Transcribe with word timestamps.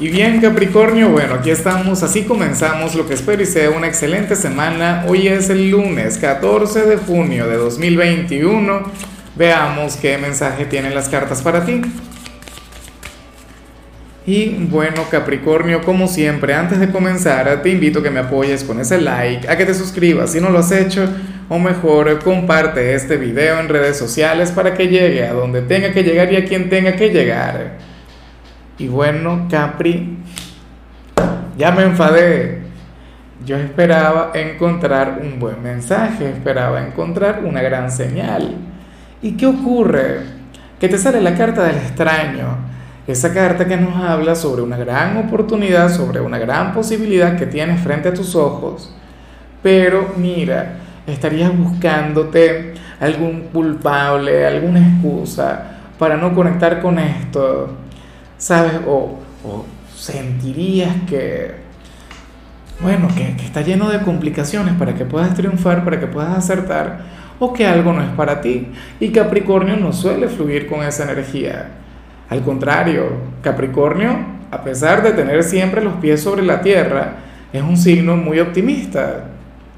Y 0.00 0.08
bien 0.08 0.40
Capricornio, 0.40 1.10
bueno, 1.10 1.34
aquí 1.34 1.50
estamos, 1.50 2.02
así 2.02 2.24
comenzamos 2.24 2.96
lo 2.96 3.06
que 3.06 3.14
espero 3.14 3.40
y 3.40 3.46
sea 3.46 3.70
una 3.70 3.86
excelente 3.86 4.34
semana. 4.34 5.04
Hoy 5.06 5.28
es 5.28 5.50
el 5.50 5.70
lunes 5.70 6.18
14 6.18 6.82
de 6.82 6.96
junio 6.96 7.46
de 7.46 7.56
2021. 7.56 8.90
Veamos 9.36 9.94
qué 9.94 10.18
mensaje 10.18 10.64
tienen 10.64 10.96
las 10.96 11.08
cartas 11.08 11.42
para 11.42 11.64
ti. 11.64 11.80
Y 14.26 14.48
bueno 14.68 15.04
Capricornio, 15.12 15.82
como 15.82 16.08
siempre, 16.08 16.54
antes 16.54 16.80
de 16.80 16.90
comenzar 16.90 17.62
te 17.62 17.70
invito 17.70 18.00
a 18.00 18.02
que 18.02 18.10
me 18.10 18.18
apoyes 18.18 18.64
con 18.64 18.80
ese 18.80 19.00
like, 19.00 19.48
a 19.48 19.56
que 19.56 19.64
te 19.64 19.74
suscribas 19.74 20.32
si 20.32 20.40
no 20.40 20.50
lo 20.50 20.58
has 20.58 20.72
hecho, 20.72 21.08
o 21.48 21.60
mejor 21.60 22.18
comparte 22.24 22.96
este 22.96 23.16
video 23.16 23.60
en 23.60 23.68
redes 23.68 23.96
sociales 23.96 24.50
para 24.50 24.74
que 24.74 24.88
llegue 24.88 25.24
a 25.24 25.32
donde 25.32 25.62
tenga 25.62 25.92
que 25.92 26.02
llegar 26.02 26.32
y 26.32 26.36
a 26.36 26.44
quien 26.44 26.68
tenga 26.68 26.96
que 26.96 27.10
llegar. 27.10 27.93
Y 28.76 28.88
bueno, 28.88 29.46
Capri, 29.48 30.18
ya 31.56 31.70
me 31.70 31.84
enfadé. 31.84 32.62
Yo 33.46 33.56
esperaba 33.56 34.32
encontrar 34.34 35.20
un 35.22 35.38
buen 35.38 35.62
mensaje, 35.62 36.30
esperaba 36.30 36.84
encontrar 36.84 37.42
una 37.44 37.62
gran 37.62 37.90
señal. 37.92 38.56
¿Y 39.22 39.36
qué 39.36 39.46
ocurre? 39.46 40.20
Que 40.80 40.88
te 40.88 40.98
sale 40.98 41.20
la 41.20 41.36
carta 41.36 41.62
del 41.64 41.76
extraño. 41.76 42.56
Esa 43.06 43.32
carta 43.32 43.66
que 43.66 43.76
nos 43.76 43.94
habla 43.96 44.34
sobre 44.34 44.62
una 44.62 44.76
gran 44.76 45.18
oportunidad, 45.18 45.90
sobre 45.90 46.20
una 46.20 46.38
gran 46.38 46.72
posibilidad 46.72 47.36
que 47.36 47.46
tienes 47.46 47.80
frente 47.80 48.08
a 48.08 48.14
tus 48.14 48.34
ojos. 48.34 48.92
Pero 49.62 50.14
mira, 50.16 50.78
estarías 51.06 51.56
buscándote 51.56 52.74
algún 52.98 53.50
culpable, 53.52 54.46
alguna 54.46 54.80
excusa 54.80 55.62
para 55.98 56.16
no 56.16 56.34
conectar 56.34 56.80
con 56.80 56.98
esto 56.98 57.83
¿sabes? 58.38 58.74
O, 58.86 59.18
sentirías 59.96 60.94
que, 61.08 61.52
bueno, 62.80 63.08
que, 63.14 63.44
está 63.44 63.62
lleno 63.62 63.88
de 63.90 64.00
complicaciones 64.00 64.74
para 64.74 64.94
que 64.94 65.04
puedas 65.04 65.34
triunfar, 65.34 65.84
para 65.84 65.98
que 65.98 66.06
puedas 66.06 66.36
acertar, 66.36 67.00
o 67.38 67.52
que 67.52 67.66
algo 67.66 67.92
no 67.92 68.02
es 68.02 68.10
para 68.10 68.40
ti. 68.40 68.68
Y 69.00 69.10
Capricornio 69.10 69.76
no 69.76 69.92
suele 69.92 70.28
fluir 70.28 70.66
con 70.66 70.82
esa 70.82 71.04
energía. 71.04 71.68
Al 72.28 72.42
contrario, 72.42 73.04
Capricornio, 73.42 74.16
a 74.50 74.62
pesar 74.62 75.02
de 75.02 75.12
tener 75.12 75.42
siempre 75.42 75.82
los 75.82 75.94
pies 75.94 76.22
sobre 76.22 76.42
la 76.42 76.60
tierra, 76.60 77.16
es 77.52 77.62
un 77.62 77.76
signo 77.76 78.16
muy 78.16 78.40
optimista. 78.40 79.26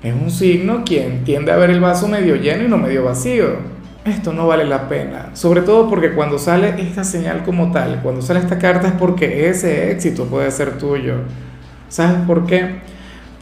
Es 0.02 0.14
un 0.14 0.30
signo 0.30 0.84
quien 0.84 1.24
tiende 1.24 1.52
a 1.52 1.56
ver 1.56 1.70
el 1.70 1.80
vaso 1.80 2.06
medio 2.08 2.36
lleno 2.36 2.64
y 2.64 2.68
no 2.68 2.78
medio 2.78 3.04
vacío 3.04 3.75
esto 4.08 4.32
no 4.32 4.46
vale 4.46 4.64
la 4.64 4.88
pena. 4.88 5.30
Sobre 5.34 5.62
todo 5.62 5.88
porque 5.88 6.12
cuando 6.12 6.38
sale 6.38 6.74
esta 6.80 7.04
señal 7.04 7.42
como 7.44 7.72
tal, 7.72 8.00
cuando 8.02 8.22
sale 8.22 8.40
esta 8.40 8.58
carta 8.58 8.88
es 8.88 8.94
porque 8.94 9.48
ese 9.48 9.90
éxito 9.90 10.26
puede 10.26 10.50
ser 10.50 10.78
tuyo. 10.78 11.16
¿Sabes 11.88 12.18
por 12.26 12.46
qué? 12.46 12.76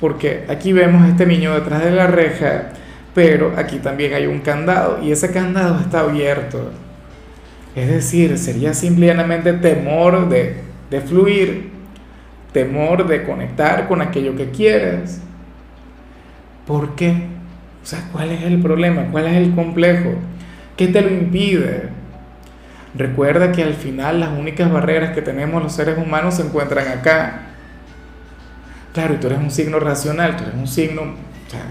Porque 0.00 0.44
aquí 0.48 0.72
vemos 0.72 1.02
a 1.02 1.08
este 1.08 1.26
niño 1.26 1.54
detrás 1.54 1.82
de 1.82 1.90
la 1.90 2.06
reja, 2.06 2.70
pero 3.14 3.54
aquí 3.56 3.78
también 3.78 4.14
hay 4.14 4.26
un 4.26 4.40
candado 4.40 5.02
y 5.02 5.12
ese 5.12 5.30
candado 5.30 5.80
está 5.80 6.00
abierto. 6.00 6.70
Es 7.74 7.88
decir, 7.88 8.38
sería 8.38 8.74
simplemente 8.74 9.52
temor 9.54 10.28
de, 10.28 10.56
de 10.90 11.00
fluir, 11.00 11.70
temor 12.52 13.06
de 13.06 13.24
conectar 13.24 13.88
con 13.88 14.00
aquello 14.00 14.36
que 14.36 14.50
quieres. 14.50 15.20
¿Por 16.66 16.94
qué? 16.94 17.10
O 17.82 17.86
sea, 17.86 18.08
¿cuál 18.12 18.30
es 18.30 18.42
el 18.42 18.60
problema? 18.60 19.08
¿Cuál 19.10 19.26
es 19.26 19.34
el 19.34 19.54
complejo? 19.54 20.14
¿Qué 20.76 20.88
te 20.88 21.00
lo 21.00 21.08
impide? 21.08 21.88
Recuerda 22.96 23.52
que 23.52 23.62
al 23.62 23.74
final 23.74 24.20
las 24.20 24.30
únicas 24.30 24.70
barreras 24.70 25.14
que 25.14 25.22
tenemos 25.22 25.62
los 25.62 25.72
seres 25.72 25.98
humanos 25.98 26.34
se 26.34 26.42
encuentran 26.42 26.88
acá. 26.88 27.42
Claro, 28.92 29.14
y 29.14 29.16
tú 29.16 29.26
eres 29.26 29.40
un 29.40 29.50
signo 29.50 29.80
racional, 29.80 30.36
tú 30.36 30.44
eres 30.44 30.54
un 30.54 30.68
signo 30.68 31.02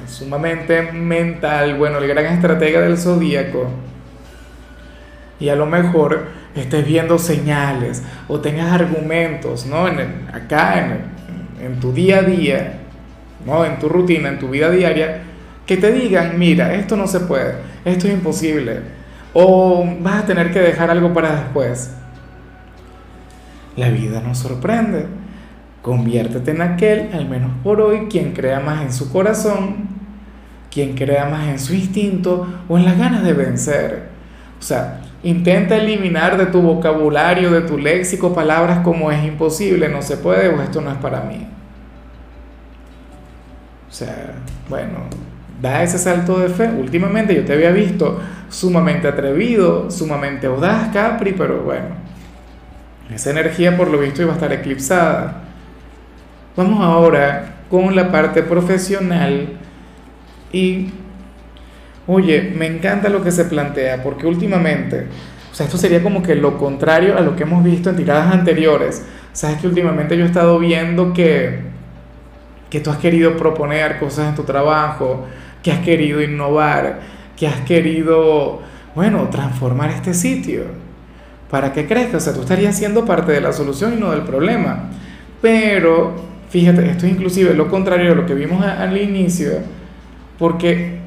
sumamente 0.08 0.82
mental, 0.92 1.76
bueno, 1.76 1.98
el 1.98 2.08
gran 2.08 2.26
estratega 2.26 2.82
del 2.82 2.98
zodíaco. 2.98 3.70
Y 5.40 5.50
a 5.50 5.56
lo 5.56 5.66
mejor 5.66 6.28
estés 6.56 6.86
viendo 6.86 7.18
señales 7.18 8.04
o 8.28 8.40
tengas 8.40 8.72
argumentos, 8.72 9.66
¿no? 9.66 9.86
Acá, 10.34 10.80
en, 10.80 11.66
en 11.66 11.80
tu 11.80 11.94
día 11.94 12.20
a 12.20 12.24
día, 12.24 12.80
¿no? 13.46 13.66
En 13.66 13.80
tu 13.80 13.90
rutina, 13.90 14.30
en 14.30 14.40
tu 14.40 14.50
vida 14.50 14.70
diaria, 14.70 15.22
que 15.66 15.78
te 15.78 15.92
digan, 15.92 16.38
mira, 16.38 16.74
esto 16.76 16.96
no 16.96 17.08
se 17.08 17.22
puede, 17.22 17.56
esto 17.86 18.08
es 18.08 18.14
imposible, 18.14 18.82
o 19.34 19.86
vas 20.02 20.24
a 20.24 20.26
tener 20.26 20.52
que 20.52 20.60
dejar 20.60 20.90
algo 20.90 21.14
para 21.14 21.36
después. 21.36 21.92
La 23.76 23.90
vida 23.90 24.22
nos 24.22 24.38
sorprende. 24.38 25.08
Conviértete 25.82 26.52
en 26.52 26.62
aquel, 26.62 27.10
al 27.14 27.28
menos 27.28 27.52
por 27.64 27.82
hoy, 27.82 28.08
quien 28.10 28.32
crea 28.34 28.60
más 28.60 28.84
en 28.84 28.94
su 28.94 29.12
corazón, 29.12 29.90
quien 30.72 30.96
crea 30.96 31.26
más 31.26 31.48
en 31.48 31.60
su 31.60 31.74
instinto 31.74 32.48
o 32.70 32.78
en 32.78 32.86
las 32.86 32.98
ganas 32.98 33.24
de 33.24 33.34
vencer. 33.34 34.10
O 34.60 34.62
sea, 34.62 35.02
intenta 35.24 35.76
eliminar 35.76 36.38
de 36.38 36.46
tu 36.46 36.62
vocabulario, 36.62 37.52
de 37.52 37.62
tu 37.62 37.78
léxico, 37.78 38.34
palabras 38.34 38.80
como 38.80 39.12
es 39.12 39.26
imposible, 39.26 39.90
no 39.90 40.02
se 40.02 40.18
puede 40.18 40.50
o 40.50 40.62
esto 40.62 40.80
no 40.80 40.92
es 40.92 40.98
para 40.98 41.22
mí. 41.22 41.48
O 43.90 43.92
sea, 43.92 44.36
bueno, 44.70 45.00
da 45.64 45.82
ese 45.82 45.98
salto 45.98 46.40
de 46.40 46.50
fe. 46.50 46.68
Últimamente 46.68 47.34
yo 47.34 47.46
te 47.46 47.54
había 47.54 47.72
visto 47.72 48.20
sumamente 48.50 49.08
atrevido, 49.08 49.90
sumamente 49.90 50.48
audaz, 50.48 50.90
Capri, 50.92 51.32
pero 51.32 51.62
bueno, 51.62 51.86
esa 53.16 53.32
energía 53.32 53.78
por 53.78 53.88
lo 53.88 53.98
visto 53.98 54.22
iba 54.22 54.32
a 54.32 54.36
estar 54.36 54.52
eclipsada. 54.52 55.44
Vamos 56.58 56.84
ahora 56.84 57.64
con 57.70 57.96
la 57.96 58.12
parte 58.12 58.44
profesional 58.44 59.58
y, 60.52 60.90
oye, 62.08 62.54
me 62.58 62.68
encanta 62.68 63.08
lo 63.08 63.24
que 63.24 63.32
se 63.32 63.46
plantea, 63.46 64.04
porque 64.04 64.28
últimamente, 64.28 65.08
o 65.50 65.56
sea, 65.56 65.66
esto 65.66 65.78
sería 65.78 66.04
como 66.04 66.22
que 66.22 66.36
lo 66.36 66.58
contrario 66.58 67.18
a 67.18 67.22
lo 67.22 67.38
que 67.38 67.44
hemos 67.44 67.64
visto 67.64 67.90
en 67.90 67.96
tiradas 67.96 68.34
anteriores. 68.34 69.06
Sabes 69.32 69.62
que 69.62 69.68
últimamente 69.68 70.18
yo 70.18 70.26
he 70.26 70.28
estado 70.28 70.60
viendo 70.60 71.14
que, 71.14 71.62
que 72.70 72.82
tú 72.82 72.90
has 72.90 72.98
querido 72.98 73.38
proponer 73.38 73.98
cosas 73.98 74.28
en 74.28 74.36
tu 74.36 74.44
trabajo, 74.44 75.26
que 75.64 75.72
has 75.72 75.80
querido 75.80 76.22
innovar, 76.22 77.00
que 77.38 77.48
has 77.48 77.62
querido, 77.62 78.62
bueno, 78.94 79.30
transformar 79.30 79.90
este 79.90 80.14
sitio 80.14 80.66
para 81.50 81.72
que 81.72 81.88
crezca. 81.88 82.18
O 82.18 82.20
sea, 82.20 82.34
tú 82.34 82.42
estarías 82.42 82.78
siendo 82.78 83.06
parte 83.06 83.32
de 83.32 83.42
la 83.42 83.54
solución 83.54 83.94
y 83.94 84.00
no 84.00 84.12
del 84.12 84.24
problema. 84.24 84.90
Pero, 85.42 86.16
fíjate, 86.50 86.90
esto 86.90 87.06
es 87.06 87.14
inclusive 87.14 87.54
lo 87.54 87.70
contrario 87.70 88.10
de 88.10 88.16
lo 88.16 88.26
que 88.26 88.34
vimos 88.34 88.64
al 88.64 88.98
inicio, 88.98 89.60
porque 90.38 91.00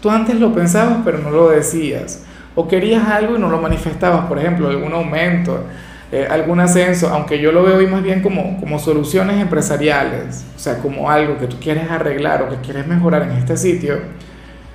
tú 0.00 0.10
antes 0.10 0.38
lo 0.40 0.52
pensabas 0.52 0.98
pero 1.04 1.18
no 1.18 1.30
lo 1.30 1.48
decías. 1.48 2.24
O 2.56 2.66
querías 2.66 3.06
algo 3.08 3.36
y 3.36 3.38
no 3.38 3.48
lo 3.48 3.60
manifestabas, 3.60 4.26
por 4.26 4.38
ejemplo, 4.38 4.68
algún 4.68 4.92
aumento, 4.92 5.64
eh, 6.12 6.26
algún 6.28 6.58
ascenso, 6.58 7.08
aunque 7.08 7.38
yo 7.38 7.52
lo 7.52 7.62
veo 7.62 7.76
hoy 7.76 7.86
más 7.86 8.02
bien 8.02 8.20
como, 8.20 8.58
como 8.58 8.80
soluciones 8.80 9.40
empresariales, 9.40 10.44
o 10.56 10.58
sea, 10.58 10.78
como 10.78 11.08
algo 11.08 11.38
que 11.38 11.46
tú 11.46 11.56
quieres 11.60 11.88
arreglar 11.88 12.42
o 12.42 12.48
que 12.48 12.56
quieres 12.56 12.86
mejorar 12.88 13.22
en 13.22 13.30
este 13.30 13.56
sitio. 13.56 14.00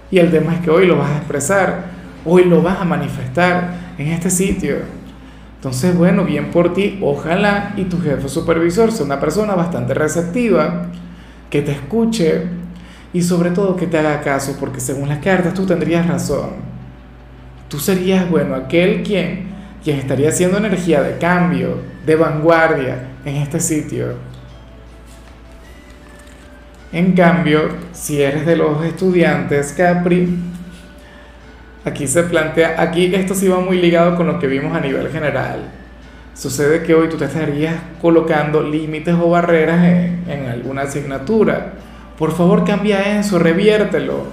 Y 0.10 0.20
el 0.20 0.32
tema 0.32 0.54
es 0.54 0.62
que 0.62 0.70
hoy 0.70 0.86
lo 0.88 0.98
vas 0.98 1.12
a 1.12 1.18
expresar, 1.18 1.86
hoy 2.24 2.46
lo 2.46 2.62
vas 2.62 2.80
a 2.80 2.86
manifestar 2.86 3.74
en 3.98 4.08
este 4.08 4.30
sitio. 4.30 4.78
Entonces, 5.58 5.98
bueno, 5.98 6.24
bien 6.24 6.52
por 6.52 6.74
ti, 6.74 7.00
ojalá 7.02 7.74
y 7.76 7.84
tu 7.86 8.00
jefe 8.00 8.30
supervisor 8.30 8.94
sea 8.94 9.06
una 9.06 9.20
persona 9.20 9.56
bastante 9.56 9.94
receptiva, 9.94 10.88
que 11.50 11.62
te 11.62 11.72
escuche 11.72 12.44
y 13.12 13.22
sobre 13.22 13.52
todo 13.52 13.76
que 13.76 13.88
te 13.88 13.98
haga 13.98 14.22
caso, 14.22 14.56
porque 14.58 14.80
según 14.80 15.10
las 15.10 15.20
cartas 15.20 15.54
tú 15.54 15.66
tendrías 15.66 16.08
razón. 16.08 16.52
Tú 17.68 17.78
serías, 17.80 18.30
bueno, 18.30 18.56
aquel 18.56 19.04
quien 19.04 19.55
quien 19.86 20.00
estaría 20.00 20.30
haciendo 20.30 20.58
energía 20.58 21.04
de 21.04 21.20
cambio, 21.20 21.78
de 22.08 22.16
vanguardia 22.16 23.04
en 23.24 23.36
este 23.36 23.60
sitio. 23.60 24.16
En 26.92 27.14
cambio, 27.14 27.70
si 27.92 28.20
eres 28.20 28.48
de 28.48 28.56
los 28.56 28.84
estudiantes 28.84 29.74
Capri, 29.74 30.40
aquí 31.86 32.08
se 32.08 32.24
plantea, 32.24 32.82
aquí 32.82 33.14
esto 33.14 33.36
sí 33.36 33.48
va 33.48 33.60
muy 33.60 33.80
ligado 33.80 34.16
con 34.16 34.26
lo 34.26 34.40
que 34.40 34.48
vimos 34.48 34.76
a 34.76 34.80
nivel 34.80 35.12
general. 35.12 35.60
Sucede 36.34 36.82
que 36.82 36.96
hoy 36.96 37.08
tú 37.08 37.18
te 37.18 37.26
estarías 37.26 37.76
colocando 38.02 38.64
límites 38.64 39.14
o 39.14 39.30
barreras 39.30 39.86
en, 39.86 40.24
en 40.28 40.48
alguna 40.48 40.82
asignatura. 40.82 41.74
Por 42.18 42.36
favor, 42.36 42.66
cambia 42.66 43.20
eso, 43.20 43.38
reviértelo. 43.38 44.24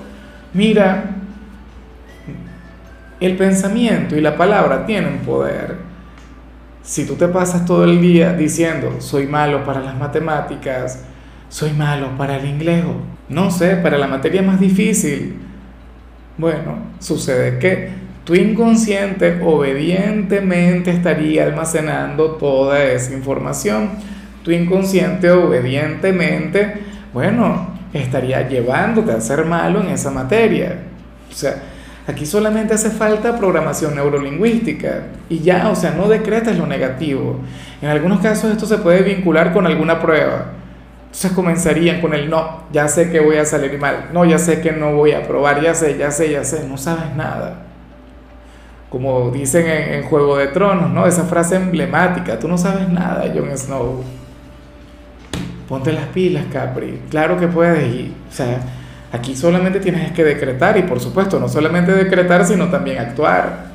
Mira, 0.54 1.21
el 3.24 3.36
pensamiento 3.36 4.16
y 4.16 4.20
la 4.20 4.36
palabra 4.36 4.86
tienen 4.86 5.19
poder. 5.19 5.76
Si 6.82 7.06
tú 7.06 7.14
te 7.14 7.28
pasas 7.28 7.64
todo 7.64 7.84
el 7.84 8.00
día 8.00 8.32
diciendo, 8.32 8.96
soy 8.98 9.26
malo 9.26 9.64
para 9.64 9.80
las 9.80 9.96
matemáticas, 9.96 11.04
soy 11.48 11.72
malo 11.72 12.16
para 12.16 12.36
el 12.36 12.46
inglés, 12.46 12.84
no 13.28 13.50
sé, 13.50 13.76
para 13.76 13.98
la 13.98 14.08
materia 14.08 14.42
más 14.42 14.58
difícil, 14.58 15.36
bueno, 16.38 16.78
sucede 16.98 17.58
que 17.58 17.90
tu 18.24 18.34
inconsciente 18.34 19.40
obedientemente 19.42 20.90
estaría 20.90 21.44
almacenando 21.44 22.32
toda 22.32 22.82
esa 22.84 23.12
información. 23.12 23.90
Tu 24.44 24.52
inconsciente 24.52 25.30
obedientemente, 25.30 26.75
bueno, 27.12 27.75
estaría 27.92 28.48
llevándote 28.48 29.12
a 29.12 29.20
ser 29.20 29.44
malo 29.44 29.80
en 29.80 29.88
esa 29.88 30.10
materia. 30.10 30.78
O 31.30 31.34
sea, 31.34 31.56
aquí 32.06 32.26
solamente 32.26 32.75
hace 32.75 32.90
falta 32.90 33.37
programación 33.37 33.94
neurolingüística 33.94 35.04
y 35.28 35.40
ya, 35.40 35.69
o 35.69 35.75
sea, 35.75 35.93
no 35.93 36.08
decretas 36.08 36.56
lo 36.58 36.66
negativo. 36.66 37.40
En 37.81 37.88
algunos 37.88 38.20
casos 38.20 38.50
esto 38.52 38.66
se 38.66 38.78
puede 38.78 39.02
vincular 39.02 39.52
con 39.52 39.66
alguna 39.66 40.00
prueba. 40.00 40.46
Entonces 41.06 41.32
comenzarían 41.32 42.00
con 42.00 42.14
el 42.14 42.31
no, 42.31 42.62
ya 42.72 42.88
sé 42.88 43.10
que 43.10 43.20
voy 43.20 43.37
a 43.37 43.44
salir 43.44 43.78
mal, 43.78 44.08
no, 44.14 44.25
ya 44.25 44.38
sé 44.38 44.62
que 44.62 44.72
no 44.72 44.94
voy 44.94 45.12
a 45.12 45.22
probar, 45.22 45.60
ya 45.60 45.75
sé, 45.75 45.99
ya 45.99 46.10
sé, 46.10 46.31
ya 46.31 46.43
sé, 46.43 46.66
no 46.66 46.78
sabes 46.78 47.14
nada. 47.14 47.66
Como 48.88 49.31
dicen 49.31 49.66
en, 49.66 50.04
Juego 50.04 50.38
de 50.38 50.46
Tronos, 50.49 50.90
¿no? 50.90 51.06
Esa 51.06 51.25
frase 51.25 51.56
emblemática, 51.56 52.38
tú 52.38 52.49
no 52.49 52.56
sabes 52.56 52.88
nada, 52.88 53.25
Jon 53.34 53.56
Snow. 53.56 54.02
Ponte 55.69 55.93
las 55.93 56.06
pilas, 56.06 56.44
Capri. 56.50 57.00
Claro 57.10 57.38
que 57.38 57.46
puedes 57.46 57.87
y, 57.93 58.14
o 58.31 58.32
sea, 58.32 58.60
aquí 59.12 59.37
solamente 59.37 59.79
tienes 59.79 60.11
que 60.12 60.25
decretar 60.25 60.76
y 60.79 60.82
por 60.82 60.99
supuesto, 60.99 61.38
no 61.38 61.49
solamente 61.49 61.93
decretar, 61.93 62.44
sino 62.44 62.69
también 62.69 62.99
actuar. 62.99 63.73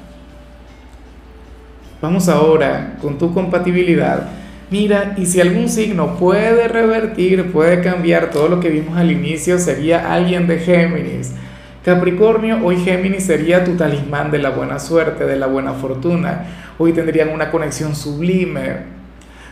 Vamos 2.01 2.28
ahora 2.28 2.98
con 3.01 3.18
tu 3.18 3.34
compatibilidad 3.34 4.28
Mira, 4.69 5.16
y 5.18 5.25
si 5.25 5.39
algún 5.39 5.69
signo 5.69 6.18
puede 6.18 6.68
revertir, 6.68 7.54
puede 7.54 7.80
cambiar 7.80 8.31
todo 8.31 8.50
lo 8.50 8.60
que 8.60 8.68
vimos 8.68 8.98
al 8.98 9.10
inicio, 9.12 9.60
sería 9.60 10.12
alguien 10.13 10.45
de 10.45 10.60
Géminis. 10.60 11.31
Capricornio, 11.86 12.60
hoy 12.66 12.75
Géminis 12.84 13.24
sería 13.24 13.63
tu 13.63 13.78
talismán 13.78 14.30
de 14.30 14.39
la 14.39 14.50
buena 14.50 14.78
suerte, 14.78 15.25
de 15.25 15.38
la 15.38 15.48
buena 15.48 15.72
fortuna. 15.72 16.48
Hoy 16.78 16.92
tendrían 16.92 17.30
una 17.30 17.50
conexión 17.50 17.95
sublime, 17.95 18.80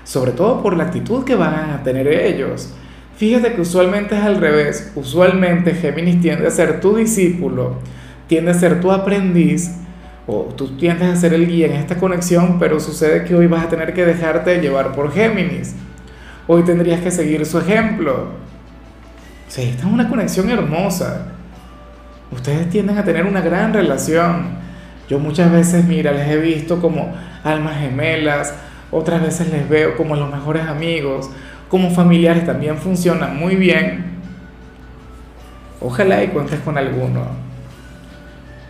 sobre 0.04 0.32
todo 0.32 0.62
por 0.62 0.76
la 0.76 0.84
actitud 0.84 1.24
que 1.24 1.36
van 1.36 1.70
a 1.72 1.82
tener 1.82 2.10
ellos. 2.10 2.74
Fíjate 3.18 3.54
que 3.54 3.62
usualmente 3.62 4.18
es 4.18 4.24
al 4.24 4.42
revés. 4.42 4.92
Usualmente 4.96 5.74
Géminis 5.74 6.22
tiende 6.22 6.48
a 6.48 6.52
ser 6.52 6.82
tu 6.82 6.96
discípulo, 6.96 7.76
tiende 8.28 8.52
a 8.52 8.54
ser 8.54 8.82
tu 8.82 8.92
aprendiz 8.92 9.72
o 10.28 10.54
tú 10.56 10.76
tiendes 10.76 11.10
a 11.10 11.16
ser 11.16 11.34
el 11.34 11.48
guía 11.48 11.68
en 11.68 11.74
esta 11.74 11.98
conexión, 11.98 12.58
pero 12.60 12.80
sucede 12.80 13.24
que 13.24 13.36
hoy 13.36 13.48
vas 13.48 13.66
a 13.66 13.70
tener 13.70 13.94
que 13.94 14.06
dejarte 14.06 14.60
llevar 14.60 14.94
por 14.94 15.14
Géminis. 15.14 15.76
Hoy 16.48 16.64
tendrías 16.64 17.02
que 17.02 17.12
seguir 17.12 17.46
su 17.46 17.60
ejemplo. 17.60 18.30
Sí, 19.48 19.62
esta 19.62 19.88
es 19.88 19.94
una 19.94 20.10
conexión 20.10 20.50
hermosa. 20.50 21.28
Ustedes 22.32 22.70
tienden 22.70 22.98
a 22.98 23.04
tener 23.04 23.26
una 23.26 23.42
gran 23.42 23.74
relación. 23.74 24.66
Yo 25.08 25.20
muchas 25.20 25.52
veces, 25.52 25.86
mira, 25.86 26.12
les 26.12 26.28
he 26.28 26.38
visto 26.38 26.82
como 26.82 27.14
almas 27.44 27.80
gemelas, 27.80 28.54
otras 28.92 29.22
veces 29.22 29.52
les 29.52 29.70
veo 29.70 29.96
como 29.96 30.16
los 30.16 30.32
mejores 30.32 30.68
amigos, 30.68 31.30
como 31.76 31.92
familiares 31.92 32.46
también 32.46 32.78
funcionan 32.78 33.36
muy 33.36 33.58
bien. 33.58 34.06
Ojalá 35.82 36.24
y 36.24 36.30
cuentes 36.30 36.62
con 36.62 36.78
alguno. 36.78 37.26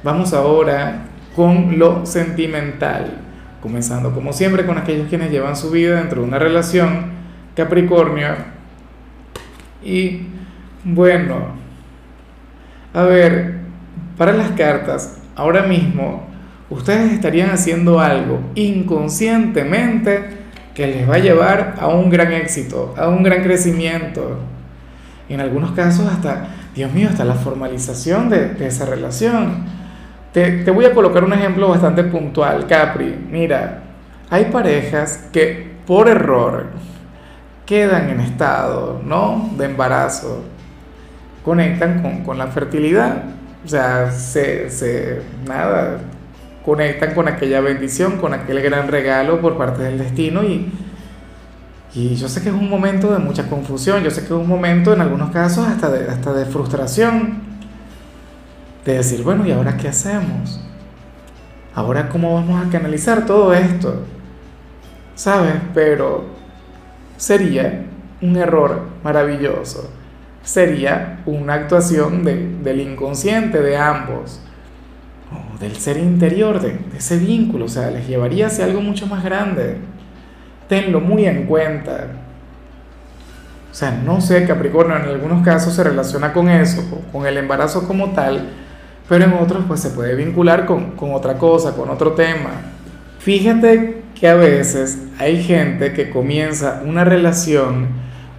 Vamos 0.03 0.33
ahora 0.33 1.03
con 1.35 1.77
lo 1.77 2.03
sentimental, 2.07 3.19
comenzando 3.61 4.11
como 4.11 4.33
siempre 4.33 4.65
con 4.65 4.79
aquellos 4.79 5.07
quienes 5.07 5.29
llevan 5.29 5.55
su 5.55 5.69
vida 5.69 5.97
dentro 5.97 6.21
de 6.21 6.27
una 6.27 6.39
relación 6.39 7.11
Capricornio. 7.55 8.29
Y 9.83 10.21
bueno, 10.83 11.49
a 12.91 13.03
ver, 13.03 13.59
para 14.17 14.31
las 14.31 14.49
cartas, 14.53 15.19
ahora 15.35 15.61
mismo 15.61 16.25
ustedes 16.71 17.13
estarían 17.13 17.51
haciendo 17.51 17.99
algo 17.99 18.39
inconscientemente 18.55 20.44
que 20.75 20.85
les 20.85 21.09
va 21.09 21.15
a 21.15 21.19
llevar 21.19 21.75
a 21.79 21.87
un 21.87 22.09
gran 22.11 22.31
éxito, 22.33 22.93
a 22.97 23.07
un 23.07 23.23
gran 23.23 23.41
crecimiento. 23.41 24.37
En 25.27 25.41
algunos 25.41 25.71
casos 25.71 26.05
hasta, 26.05 26.49
Dios 26.75 26.91
mío, 26.91 27.07
hasta 27.09 27.23
la 27.23 27.33
formalización 27.33 28.29
de, 28.29 28.49
de 28.49 28.67
esa 28.67 28.85
relación. 28.85 29.65
Te, 30.35 30.69
voy 30.69 30.83
a 30.83 30.93
colocar 30.93 31.23
un 31.23 31.31
ejemplo 31.31 31.69
bastante 31.69 32.03
puntual, 32.03 32.67
Capri. 32.67 33.17
Mira, 33.31 33.83
hay 34.29 34.45
parejas 34.45 35.29
que 35.31 35.75
por 35.87 36.09
error 36.09 36.65
quedan 37.65 38.09
en 38.09 38.19
estado 38.19 39.01
¿no? 39.01 39.49
de 39.57 39.63
embarazo, 39.63 40.43
conectan 41.41 42.23
con, 42.25 42.37
la 42.37 42.47
fertilidad, 42.47 43.23
o 43.63 43.67
sea, 43.67 44.11
se, 44.11 44.69
se, 44.69 45.21
nada, 45.47 45.99
conectan 46.65 47.13
con 47.13 47.27
aquella 47.27 47.61
bendición, 47.61 48.17
con 48.17 48.33
aquel 48.33 48.61
gran 48.61 48.87
regalo 48.87 49.39
por 49.39 49.55
parte 49.55 49.83
del 49.83 49.99
destino 49.99 50.43
y, 50.43 50.71
y 51.93 52.15
yo 52.15 52.27
sé 52.27 52.41
que 52.41 52.49
es 52.49 52.55
un 52.55 52.69
momento 52.69 53.13
de 53.13 53.19
mucha 53.19 53.47
confusión, 53.47 54.03
yo 54.03 54.09
sé 54.09 54.21
que 54.21 54.27
es 54.27 54.31
un 54.31 54.47
momento 54.47 54.91
en 54.91 55.01
algunos 55.01 55.29
casos 55.29 55.67
hasta 55.67 55.89
de, 55.89 56.09
hasta 56.09 56.33
de 56.33 56.45
frustración, 56.45 57.43
de 58.83 58.93
decir, 58.95 59.23
bueno, 59.23 59.45
¿y 59.45 59.51
ahora 59.51 59.77
qué 59.77 59.87
hacemos? 59.87 60.59
Ahora 61.75 62.09
cómo 62.09 62.33
vamos 62.33 62.65
a 62.65 62.69
canalizar 62.69 63.25
todo 63.25 63.53
esto? 63.53 64.03
¿Sabes? 65.13 65.53
Pero 65.73 66.25
sería 67.17 67.85
un 68.21 68.35
error 68.37 68.81
maravilloso. 69.03 69.89
Sería 70.43 71.21
una 71.25 71.55
actuación 71.55 72.23
del 72.23 72.79
inconsciente 72.79 73.61
de 73.61 73.77
ambos, 73.77 74.41
del 75.65 75.75
ser 75.77 75.97
interior 75.97 76.61
de, 76.61 76.77
ese 76.95 77.17
vínculo, 77.17 77.65
o 77.65 77.67
sea, 77.67 77.89
les 77.89 78.07
llevaría 78.07 78.47
hacia 78.47 78.65
algo 78.65 78.81
mucho 78.81 79.07
más 79.07 79.23
grande. 79.23 79.77
Tenlo 80.69 80.99
muy 80.99 81.25
en 81.25 81.47
cuenta. 81.47 82.07
O 83.71 83.73
sea, 83.73 83.91
no 83.91 84.21
sé, 84.21 84.45
Capricornio 84.45 84.95
en 84.95 85.03
algunos 85.03 85.43
casos 85.43 85.73
se 85.73 85.83
relaciona 85.83 86.33
con 86.33 86.49
eso, 86.49 86.83
con 87.11 87.25
el 87.25 87.37
embarazo 87.37 87.87
como 87.87 88.11
tal, 88.11 88.47
pero 89.09 89.25
en 89.25 89.33
otros 89.33 89.65
pues 89.67 89.79
se 89.79 89.89
puede 89.89 90.15
vincular 90.15 90.67
con, 90.67 90.93
otra 91.13 91.37
cosa, 91.39 91.75
con 91.75 91.89
otro 91.89 92.11
tema. 92.11 92.51
Fíjate 93.19 94.03
que 94.13 94.27
a 94.27 94.35
veces 94.35 94.99
hay 95.17 95.43
gente 95.43 95.93
que 95.93 96.11
comienza 96.11 96.83
una 96.85 97.03
relación 97.03 97.87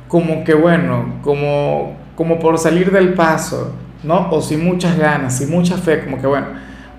como 0.06 0.44
que 0.44 0.54
bueno, 0.54 1.16
como, 1.22 1.96
como 2.14 2.38
por 2.38 2.56
salir 2.58 2.92
del 2.92 3.14
paso, 3.14 3.74
¿no? 4.04 4.30
O 4.30 4.40
sin 4.40 4.64
muchas 4.64 4.96
ganas, 4.96 5.36
sin 5.38 5.50
mucha 5.50 5.76
fe, 5.76 6.04
como 6.04 6.20
que 6.20 6.28
bueno, 6.28 6.46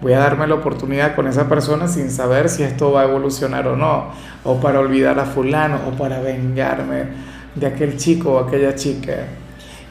voy 0.01 0.13
a 0.13 0.19
darme 0.19 0.47
la 0.47 0.55
oportunidad 0.55 1.15
con 1.15 1.27
esa 1.27 1.47
persona 1.49 1.87
sin 1.87 2.11
saber 2.11 2.49
si 2.49 2.63
esto 2.63 2.91
va 2.91 3.01
a 3.01 3.05
evolucionar 3.05 3.67
o 3.67 3.75
no, 3.75 4.11
o 4.43 4.59
para 4.59 4.79
olvidar 4.79 5.19
a 5.19 5.25
fulano, 5.25 5.79
o 5.87 5.91
para 5.91 6.19
vengarme 6.19 7.05
de 7.55 7.67
aquel 7.67 7.97
chico 7.97 8.33
o 8.33 8.39
aquella 8.39 8.75
chica 8.75 9.25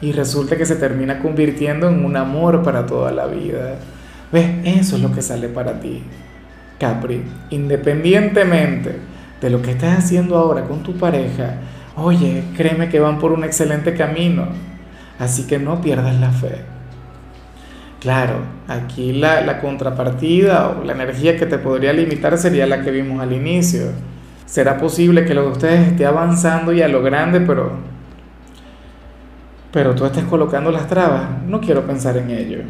y 0.01 0.13
resulta 0.13 0.57
que 0.57 0.67
se 0.67 0.77
termina 0.77 1.19
convirtiendo 1.19 1.89
en 1.89 2.05
un 2.05 2.17
amor 2.17 2.63
para 2.63 2.87
toda 2.87 3.11
la 3.13 3.27
vida. 3.27 3.77
¿Ves? 4.31 4.51
Eso 4.65 4.97
es 4.97 5.03
lo 5.03 5.13
que 5.13 5.23
sale 5.23 5.49
para 5.49 5.81
ti, 5.81 6.03
Capri. 6.79 7.23
Independientemente 7.51 8.97
de 9.41 9.51
lo 9.51 9.63
que 9.63 9.73
estés 9.73 9.97
haciendo 9.97 10.37
ahora 10.37 10.65
con 10.65 10.83
tu 10.83 10.95
pareja, 10.97 11.55
oye, 11.97 12.45
créeme 12.57 12.89
que 12.89 13.01
van 13.01 13.19
por 13.19 13.33
un 13.33 13.45
excelente 13.45 13.95
camino. 13.95 14.49
Así 15.19 15.47
que 15.47 15.59
no 15.59 15.81
pierdas 15.81 16.21
la 16.21 16.31
fe. 16.31 16.76
Claro, 18.01 18.41
aquí 18.69 19.13
la, 19.13 19.41
la 19.41 19.61
contrapartida 19.61 20.69
o 20.69 20.85
la 20.85 20.93
energía 20.93 21.37
que 21.37 21.47
te 21.47 21.59
podría 21.59 21.93
limitar 21.93 22.37
sería 22.39 22.67
la 22.67 22.83
que 22.83 22.91
vimos 22.91 23.21
al 23.21 23.33
inicio. 23.33 23.93
Será 24.45 24.79
posible 24.79 25.25
que 25.25 25.35
lo 25.35 25.43
de 25.45 25.49
ustedes 25.49 25.89
esté 25.89 26.07
avanzando 26.07 26.73
y 26.73 26.83
a 26.83 26.89
lo 26.89 27.03
grande, 27.03 27.41
pero 27.41 27.73
pero 29.73 29.95
tú 29.95 30.07
estés 30.07 30.25
colocando 30.25 30.71
las 30.71 30.87
trabas, 30.87 31.29
no 31.47 31.61
quiero 31.61 31.87
pensar 31.87 32.17
en 32.17 32.31
ello. 32.31 32.61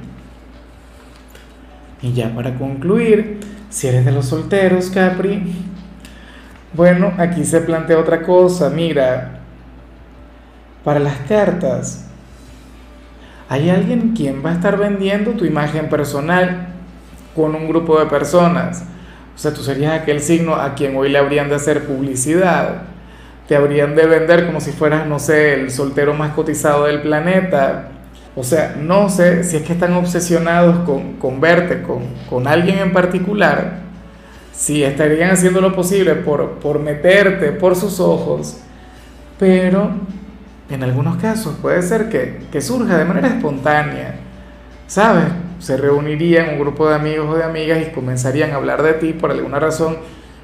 Y 2.02 2.12
ya 2.12 2.34
para 2.34 2.54
concluir, 2.54 3.38
si 3.70 3.86
eres 3.86 4.04
de 4.04 4.12
los 4.12 4.26
solteros, 4.26 4.90
Capri, 4.90 5.54
bueno, 6.72 7.12
aquí 7.16 7.44
se 7.44 7.60
plantea 7.60 7.98
otra 7.98 8.22
cosa, 8.22 8.70
mira, 8.70 9.38
para 10.84 10.98
las 11.00 11.16
cartas, 11.28 12.05
hay 13.48 13.70
alguien 13.70 14.14
quien 14.14 14.44
va 14.44 14.50
a 14.50 14.54
estar 14.54 14.76
vendiendo 14.76 15.32
tu 15.32 15.44
imagen 15.44 15.88
personal 15.88 16.68
con 17.34 17.54
un 17.54 17.68
grupo 17.68 17.98
de 17.98 18.06
personas. 18.06 18.84
O 19.34 19.38
sea, 19.38 19.52
tú 19.52 19.62
serías 19.62 20.00
aquel 20.00 20.20
signo 20.20 20.54
a 20.54 20.74
quien 20.74 20.96
hoy 20.96 21.10
le 21.10 21.18
habrían 21.18 21.48
de 21.48 21.56
hacer 21.56 21.84
publicidad 21.86 22.82
te 23.46 23.54
habrían 23.54 23.94
de 23.94 24.06
vender 24.06 24.46
como 24.46 24.60
si 24.60 24.72
fueras, 24.72 25.06
no 25.06 25.18
sé, 25.18 25.54
el 25.54 25.70
soltero 25.70 26.14
más 26.14 26.32
cotizado 26.32 26.84
del 26.84 27.02
planeta. 27.02 27.90
O 28.34 28.42
sea, 28.42 28.76
no 28.78 29.08
sé 29.08 29.44
si 29.44 29.56
es 29.56 29.62
que 29.62 29.72
están 29.72 29.94
obsesionados 29.94 30.84
con, 30.84 31.14
con 31.14 31.40
verte, 31.40 31.82
con, 31.82 32.02
con, 32.28 32.46
alguien 32.46 32.78
en 32.78 32.92
particular, 32.92 33.78
si 34.52 34.82
estarían 34.82 35.30
haciendo 35.30 35.60
lo 35.60 35.74
posible 35.74 36.16
por, 36.16 36.58
por 36.58 36.80
meterte 36.80 37.52
por 37.52 37.76
sus 37.76 38.00
ojos, 38.00 38.58
pero 39.38 39.90
en 40.68 40.82
algunos 40.82 41.16
casos 41.16 41.56
puede 41.60 41.82
ser 41.82 42.08
que, 42.08 42.46
que 42.50 42.60
surja 42.60 42.98
de 42.98 43.04
manera 43.04 43.28
espontánea, 43.28 44.16
¿sabes? 44.86 45.26
se 45.58 45.76
reunirían 45.76 46.50
un 46.50 46.58
grupo 46.58 46.88
de 46.88 46.94
amigos 46.94 47.28
o 47.30 47.36
de 47.36 47.44
amigas 47.44 47.78
y 47.86 47.90
comenzarían 47.92 48.52
a 48.52 48.56
hablar 48.56 48.82
de 48.82 48.94
ti 48.94 49.12
por 49.12 49.30
alguna 49.30 49.58
razón 49.58 49.96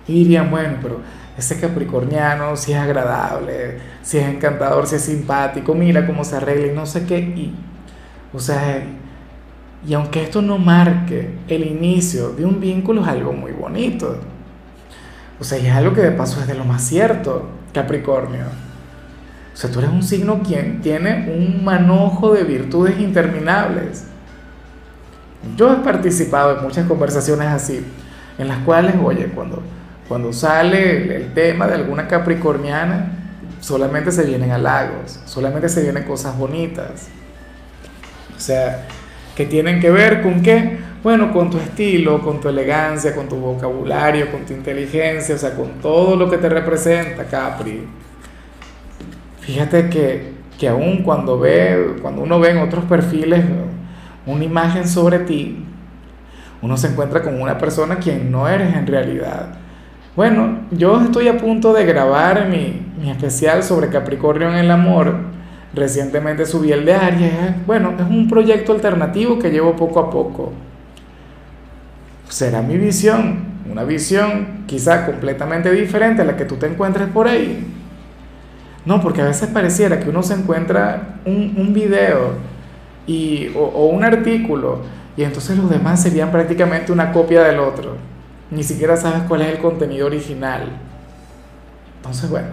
y 0.09 0.15
dirían, 0.15 0.51
bueno, 0.51 0.79
pero 0.83 1.01
ese 1.37 1.61
capricorniano 1.61 2.57
si 2.57 2.73
es 2.73 2.79
agradable, 2.79 3.79
si 4.03 4.19
es 4.19 4.27
encantador, 4.27 4.87
si 4.87 4.97
es 4.97 5.03
simpático, 5.03 5.75
mira 5.75 6.07
cómo 6.07 6.25
se 6.25 6.37
arregla 6.37 6.73
y 6.73 6.75
no 6.75 6.87
sé 6.87 7.05
qué. 7.05 7.19
Y, 7.19 7.55
o 8.33 8.41
sea, 8.41 8.83
y 9.87 9.95
aunque 9.95 10.23
esto 10.23 10.43
no 10.43 10.59
marque 10.59 11.31
el 11.49 11.67
inicio 11.67 12.31
de 12.31 12.45
un 12.45 12.61
vínculo, 12.61 13.03
es 13.03 13.09
algo 13.09 13.33
muy 13.33 13.53
bonito. 13.53 14.19
O 15.39 15.45
sea, 15.45 15.59
y 15.59 15.67
es 15.67 15.73
algo 15.73 15.93
que 15.93 16.03
de 16.03 16.13
paso 16.13 16.41
es 16.41 16.47
de 16.47 16.55
lo 16.55 16.65
más 16.65 16.83
cierto, 16.83 17.49
Capricornio. 17.73 18.45
O 19.53 19.57
sea, 19.57 19.71
tú 19.71 19.81
eres 19.81 19.91
un 19.91 20.03
signo 20.03 20.43
quien 20.43 20.81
tiene 20.81 21.31
un 21.35 21.65
manojo 21.65 22.33
de 22.33 22.45
virtudes 22.45 22.99
interminables. 22.99 24.05
Yo 25.57 25.73
he 25.73 25.77
participado 25.77 26.57
en 26.57 26.65
muchas 26.65 26.87
conversaciones 26.87 27.49
así, 27.49 27.85
en 28.39 28.49
las 28.49 28.59
cuales, 28.59 28.95
oye, 29.03 29.27
cuando, 29.27 29.63
cuando 30.09 30.33
sale 30.33 31.17
el, 31.17 31.35
tema 31.35 31.67
de 31.67 31.75
alguna 31.75 32.09
capricorniana, 32.09 33.11
solamente 33.61 34.11
se 34.11 34.25
vienen 34.25 34.53
halagos, 34.53 35.21
solamente 35.27 35.69
se 35.69 35.83
vienen 35.83 36.05
cosas 36.05 36.37
bonitas. 36.39 37.09
O 38.35 38.41
sea, 38.41 38.87
que 39.37 39.45
tienen 39.45 39.81
que 39.81 39.91
ver 39.91 40.23
con 40.23 40.43
qué? 40.43 40.79
Bueno, 41.03 41.33
con 41.33 41.51
tu 41.51 41.59
estilo, 41.59 42.23
con 42.23 42.41
tu 42.41 42.49
elegancia, 42.49 43.15
con 43.15 43.29
tu 43.29 43.37
vocabulario, 43.37 44.31
con 44.31 44.47
tu 44.47 44.53
inteligencia, 44.55 45.35
o 45.35 45.39
sea, 45.39 45.55
con 45.55 45.81
todo 45.83 46.17
lo 46.17 46.31
que 46.31 46.39
te 46.39 46.49
representa, 46.49 47.25
Capri. 47.25 47.85
Fíjate 49.43 49.91
que, 49.91 50.33
que 50.59 50.69
aún 50.69 51.03
cuando, 51.03 51.39
ve, 51.39 51.97
cuando 52.01 52.23
uno 52.23 52.39
ve 52.39 52.51
en 52.51 52.59
otros 52.59 52.85
perfiles 52.85 53.45
una 54.25 54.45
imagen 54.45 54.87
sobre 54.87 55.19
ti, 55.19 55.65
uno 56.63 56.77
se 56.77 56.87
encuentra 56.87 57.23
con 57.23 57.43
una 57.43 57.59
persona 57.59 57.97
quien 57.97 58.31
no 58.31 58.49
eres 58.49 58.73
en 58.75 58.87
realidad. 58.87 59.49
Bueno, 60.15 60.61
yo 60.71 61.01
estoy 61.01 61.27
a 61.27 61.39
punto 61.39 61.73
de 61.73 61.85
grabar 61.85 62.49
mi, 62.49 62.87
mi 63.01 63.11
especial 63.11 63.65
sobre 63.65 63.89
Capricornio 63.89 64.49
en 64.49 64.55
el 64.55 64.71
amor. 64.71 65.17
Recientemente 65.75 66.47
subí 66.47 66.71
el 66.71 66.85
de 66.85 66.95
Aries. 66.95 67.67
Bueno, 67.67 67.95
es 67.99 68.07
un 68.09 68.29
proyecto 68.29 68.73
alternativo 68.73 69.41
que 69.41 69.51
llevo 69.51 69.75
poco 69.75 69.99
a 69.99 70.11
poco. 70.11 70.53
Será 72.29 72.63
mi 72.63 72.77
visión, 72.77 73.41
una 73.69 73.83
visión 73.83 74.65
quizá 74.67 75.05
completamente 75.05 75.73
diferente 75.73 76.23
a 76.23 76.25
la 76.25 76.37
que 76.37 76.45
tú 76.45 76.57
te 76.57 76.67
encuentres 76.67 77.09
por 77.09 77.27
ahí. 77.27 77.82
No, 78.85 79.01
porque 79.01 79.21
a 79.21 79.27
veces 79.27 79.49
pareciera 79.49 80.01
que 80.01 80.11
uno 80.11 80.23
se 80.23 80.35
encuentra 80.35 81.19
un, 81.25 81.55
un 81.57 81.73
video 81.73 82.35
y, 83.07 83.49
o, 83.55 83.61
o 83.61 83.87
un 83.87 84.03
artículo 84.03 84.81
y 85.17 85.23
entonces 85.23 85.57
los 85.57 85.71
demás 85.71 86.03
serían 86.03 86.31
prácticamente 86.31 86.93
una 86.93 87.13
copia 87.13 87.43
del 87.45 87.61
otro. 87.61 87.97
Ni 88.51 88.63
siquiera 88.63 88.97
sabes 88.97 89.23
cuál 89.29 89.43
es 89.43 89.49
el 89.49 89.59
contenido 89.59 90.07
original. 90.07 90.69
Entonces, 91.99 92.29
bueno, 92.29 92.49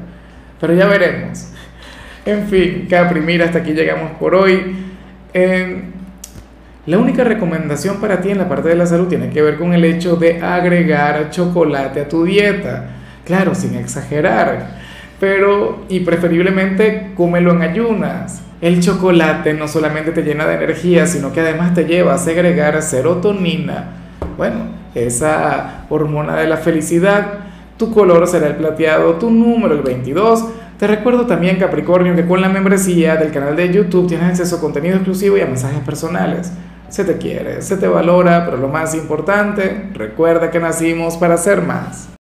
pero 0.59 0.73
ya 0.73 0.85
veremos. 0.85 1.47
En 2.25 2.47
fin, 2.47 2.87
Capri, 2.89 3.21
mira, 3.21 3.45
hasta 3.45 3.59
aquí 3.59 3.73
llegamos 3.73 4.11
por 4.19 4.35
hoy. 4.35 4.75
Eh, 5.33 5.83
la 6.85 6.97
única 6.97 7.23
recomendación 7.23 7.97
para 7.99 8.21
ti 8.21 8.29
en 8.29 8.37
la 8.37 8.47
parte 8.47 8.69
de 8.69 8.75
la 8.75 8.85
salud 8.85 9.07
tiene 9.07 9.29
que 9.29 9.41
ver 9.41 9.57
con 9.57 9.73
el 9.73 9.83
hecho 9.85 10.15
de 10.15 10.41
agregar 10.41 11.29
chocolate 11.31 12.01
a 12.01 12.07
tu 12.07 12.23
dieta. 12.23 12.85
Claro, 13.25 13.55
sin 13.55 13.75
exagerar 13.75 14.79
pero 15.19 15.79
y 15.89 16.01
preferiblemente 16.01 17.11
cómelo 17.15 17.51
en 17.51 17.61
ayunas. 17.61 18.41
El 18.61 18.81
chocolate 18.81 19.53
no 19.53 19.67
solamente 19.67 20.11
te 20.11 20.23
llena 20.23 20.45
de 20.45 20.55
energía, 20.55 21.07
sino 21.07 21.31
que 21.31 21.39
además 21.41 21.73
te 21.73 21.85
lleva 21.85 22.13
a 22.13 22.17
segregar 22.17 22.81
serotonina. 22.81 23.95
Bueno, 24.37 24.79
esa 24.95 25.85
hormona 25.89 26.35
de 26.35 26.47
la 26.47 26.57
felicidad. 26.57 27.39
Tu 27.77 27.93
color 27.93 28.27
será 28.27 28.47
el 28.47 28.55
plateado, 28.55 29.13
tu 29.13 29.29
número 29.29 29.75
el 29.75 29.81
22. 29.81 30.45
Te 30.77 30.87
recuerdo 30.87 31.25
también, 31.25 31.57
Capricornio, 31.57 32.15
que 32.15 32.25
con 32.25 32.41
la 32.41 32.49
membresía 32.49 33.15
del 33.15 33.31
canal 33.31 33.55
de 33.55 33.71
YouTube 33.71 34.07
tienes 34.07 34.29
acceso 34.29 34.57
a 34.57 34.61
contenido 34.61 34.95
exclusivo 34.95 35.37
y 35.37 35.41
a 35.41 35.45
mensajes 35.45 35.79
personales. 35.79 36.51
Se 36.89 37.05
te 37.05 37.17
quiere, 37.17 37.61
se 37.61 37.77
te 37.77 37.87
valora, 37.87 38.45
pero 38.45 38.57
lo 38.57 38.67
más 38.67 38.95
importante, 38.95 39.89
recuerda 39.93 40.51
que 40.51 40.59
nacimos 40.59 41.17
para 41.17 41.37
ser 41.37 41.61
más. 41.61 42.18